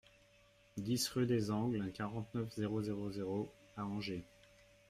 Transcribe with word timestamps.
dix 0.77 1.07
rUE 1.09 1.27
DES 1.27 1.51
ANGLES, 1.51 1.91
quarante-neuf, 1.93 2.49
zéro 2.55 2.81
zéro 2.81 3.11
zéro 3.11 3.53
à 3.77 3.85
Angers 3.85 4.25